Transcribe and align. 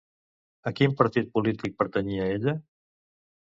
A 0.69 0.73
quin 0.79 0.95
partit 1.03 1.31
polític 1.37 1.77
pertanyia, 1.85 2.29
ella? 2.41 2.59